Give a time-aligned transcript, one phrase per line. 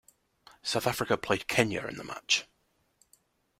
[0.63, 2.47] South Africa played Kenya in the match.